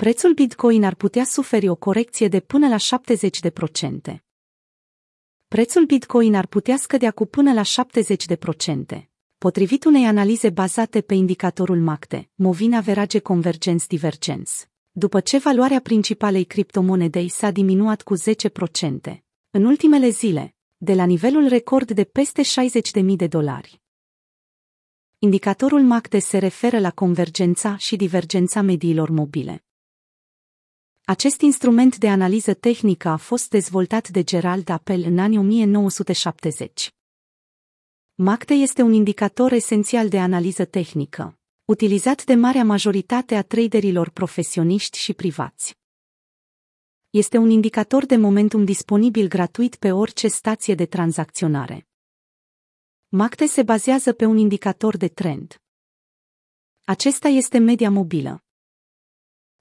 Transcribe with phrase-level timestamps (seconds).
[0.00, 4.16] prețul Bitcoin ar putea suferi o corecție de până la 70%.
[5.48, 9.08] Prețul Bitcoin ar putea scădea cu până la 70%.
[9.38, 14.52] Potrivit unei analize bazate pe indicatorul MACD, Moving Average Convergence Divergence,
[14.90, 18.20] după ce valoarea principalei criptomonedei s-a diminuat cu 10%.
[19.50, 23.80] În ultimele zile, de la nivelul record de peste 60.000 de dolari.
[25.18, 29.64] Indicatorul MACD se referă la convergența și divergența mediilor mobile.
[31.10, 36.90] Acest instrument de analiză tehnică a fost dezvoltat de Gerald Appel în anii 1970.
[38.14, 44.98] MACD este un indicator esențial de analiză tehnică, utilizat de marea majoritate a traderilor profesioniști
[44.98, 45.78] și privați.
[47.10, 51.88] Este un indicator de momentum disponibil gratuit pe orice stație de tranzacționare.
[53.08, 55.62] MACD se bazează pe un indicator de trend.
[56.84, 58.44] Acesta este media mobilă.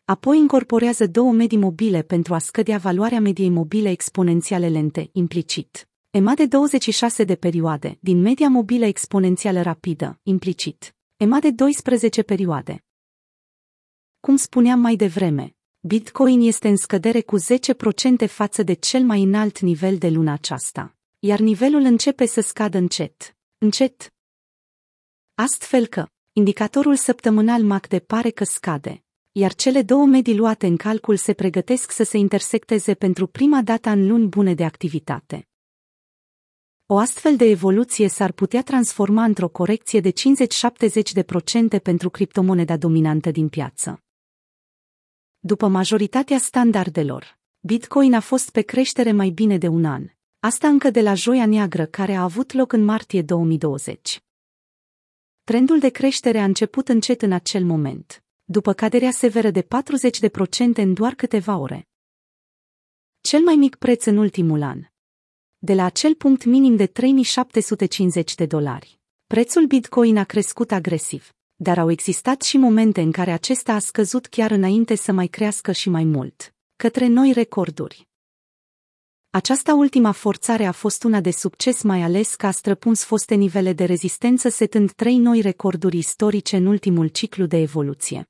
[0.09, 5.89] Apoi incorporează două medii mobile pentru a scădea valoarea mediei mobile exponențiale lente, implicit.
[6.09, 10.95] EMA de 26 de perioade, din media mobilă exponențială rapidă, implicit.
[11.17, 12.85] EMA de 12 perioade.
[14.19, 17.41] Cum spuneam mai devreme, Bitcoin este în scădere cu 10%
[18.27, 23.37] față de cel mai înalt nivel de luna aceasta, iar nivelul începe să scadă încet.
[23.57, 24.13] Încet.
[25.35, 29.03] Astfel că, indicatorul săptămânal MACD pare că scade,
[29.39, 33.89] iar cele două medii luate în calcul se pregătesc să se intersecteze pentru prima dată
[33.89, 35.47] în luni bune de activitate.
[36.85, 40.11] O astfel de evoluție s-ar putea transforma într-o corecție de
[41.77, 44.03] 50-70% pentru criptomoneda dominantă din piață.
[45.39, 50.05] După majoritatea standardelor, Bitcoin a fost pe creștere mai bine de un an,
[50.39, 54.23] asta încă de la joia neagră care a avut loc în martie 2020.
[55.43, 59.67] Trendul de creștere a început încet în acel moment, după caderea severă de 40%
[60.75, 61.87] în doar câteva ore.
[63.21, 64.85] Cel mai mic preț în ultimul an,
[65.57, 68.99] de la acel punct minim de 3750 de dolari.
[69.27, 74.25] Prețul Bitcoin a crescut agresiv, dar au existat și momente în care acesta a scăzut
[74.25, 78.07] chiar înainte să mai crească și mai mult, către noi recorduri.
[79.29, 83.73] Aceasta ultima forțare a fost una de succes mai ales că a străpuns foste nivele
[83.73, 88.29] de rezistență setând trei noi recorduri istorice în ultimul ciclu de evoluție.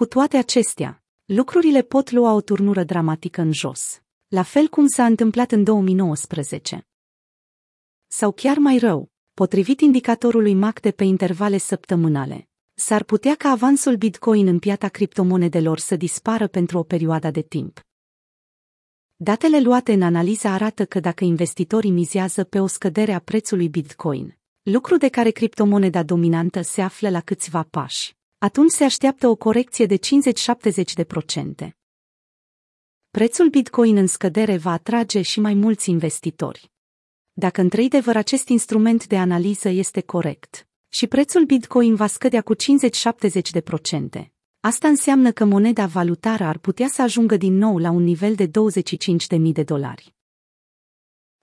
[0.00, 5.04] Cu toate acestea, lucrurile pot lua o turnură dramatică în jos la fel cum s-a
[5.04, 6.86] întâmplat în 2019.
[8.06, 14.46] Sau chiar mai rău, potrivit indicatorului MACD pe intervale săptămânale, s-ar putea ca avansul Bitcoin
[14.46, 17.80] în piața criptomonedelor să dispară pentru o perioadă de timp.
[19.16, 24.38] Datele luate în analiză arată că dacă investitorii mizează pe o scădere a prețului Bitcoin,
[24.62, 29.86] lucru de care criptomoneda dominantă se află la câțiva pași, atunci se așteaptă o corecție
[29.86, 29.98] de
[31.66, 31.70] 50-70%
[33.10, 36.70] prețul Bitcoin în scădere va atrage și mai mulți investitori.
[37.32, 42.58] Dacă într-adevăr acest instrument de analiză este corect și prețul Bitcoin va scădea cu 50-70%,
[44.60, 48.46] asta înseamnă că moneda valutară ar putea să ajungă din nou la un nivel de
[48.46, 48.52] 25.000
[49.52, 50.14] de dolari.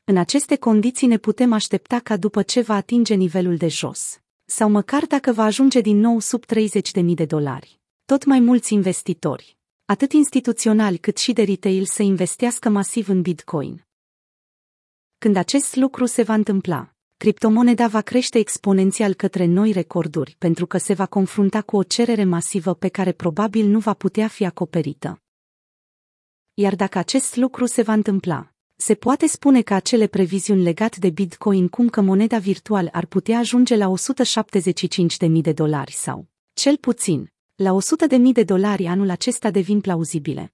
[0.04, 4.70] În aceste condiții ne putem aștepta ca după ce va atinge nivelul de jos, sau
[4.70, 10.12] măcar dacă va ajunge din nou sub 30.000 de dolari, tot mai mulți investitori, atât
[10.12, 13.86] instituționali cât și de retail să investească masiv în Bitcoin.
[15.18, 20.78] Când acest lucru se va întâmpla, criptomoneda va crește exponențial către noi recorduri pentru că
[20.78, 25.22] se va confrunta cu o cerere masivă pe care probabil nu va putea fi acoperită.
[26.54, 31.10] Iar dacă acest lucru se va întâmpla, se poate spune că acele previziuni legate de
[31.10, 33.94] Bitcoin cum că moneda virtuală ar putea ajunge la
[35.28, 37.78] 175.000 de dolari sau, cel puțin, la
[38.10, 40.54] 100.000 de dolari anul acesta devin plauzibile.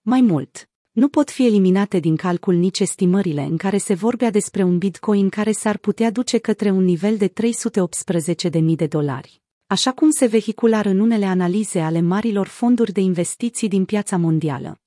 [0.00, 4.62] Mai mult, nu pot fi eliminate din calcul nici estimările în care se vorbea despre
[4.62, 10.10] un bitcoin care s-ar putea duce către un nivel de 318.000 de dolari, așa cum
[10.10, 14.78] se vehicular în unele analize ale marilor fonduri de investiții din piața mondială.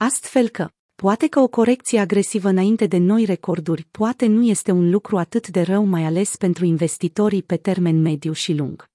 [0.00, 4.90] Astfel că, poate că o corecție agresivă înainte de noi recorduri poate nu este un
[4.90, 8.88] lucru atât de rău mai ales pentru investitorii pe termen mediu și lung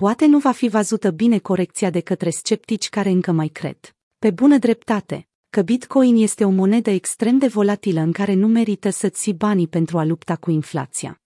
[0.00, 3.78] poate nu va fi văzută bine corecția de către sceptici care încă mai cred,
[4.18, 8.90] pe bună dreptate, că Bitcoin este o monedă extrem de volatilă în care nu merită
[8.90, 11.20] să ții banii pentru a lupta cu inflația.